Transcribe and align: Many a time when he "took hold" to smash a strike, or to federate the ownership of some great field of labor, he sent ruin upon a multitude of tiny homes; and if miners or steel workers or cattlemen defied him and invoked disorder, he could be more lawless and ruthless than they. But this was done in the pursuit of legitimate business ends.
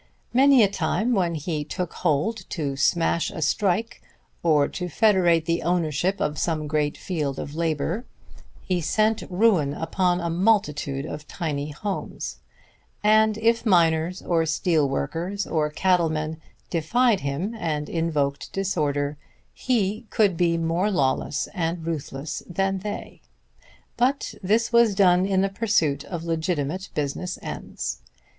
Many 0.33 0.63
a 0.63 0.67
time 0.67 1.13
when 1.13 1.35
he 1.35 1.63
"took 1.63 1.93
hold" 1.93 2.49
to 2.49 2.75
smash 2.75 3.29
a 3.29 3.39
strike, 3.39 4.01
or 4.41 4.67
to 4.67 4.89
federate 4.89 5.45
the 5.45 5.61
ownership 5.61 6.19
of 6.19 6.39
some 6.39 6.65
great 6.65 6.97
field 6.97 7.37
of 7.37 7.53
labor, 7.53 8.05
he 8.63 8.81
sent 8.81 9.21
ruin 9.29 9.75
upon 9.75 10.19
a 10.19 10.27
multitude 10.31 11.05
of 11.05 11.27
tiny 11.27 11.69
homes; 11.69 12.37
and 13.03 13.37
if 13.37 13.63
miners 13.63 14.23
or 14.23 14.43
steel 14.47 14.89
workers 14.89 15.45
or 15.45 15.69
cattlemen 15.69 16.41
defied 16.71 17.19
him 17.19 17.53
and 17.53 17.87
invoked 17.87 18.51
disorder, 18.51 19.17
he 19.53 20.07
could 20.09 20.35
be 20.35 20.57
more 20.57 20.89
lawless 20.89 21.47
and 21.53 21.85
ruthless 21.85 22.41
than 22.49 22.79
they. 22.79 23.21
But 23.97 24.33
this 24.41 24.73
was 24.73 24.95
done 24.95 25.27
in 25.27 25.41
the 25.41 25.49
pursuit 25.49 26.03
of 26.05 26.23
legitimate 26.23 26.89
business 26.95 27.37
ends. 27.43 28.01